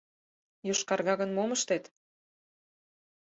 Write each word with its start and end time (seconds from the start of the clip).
-Йошкарга 0.67 1.13
гын, 1.21 1.29
мом 1.33 1.49
ыштет? 1.57 1.83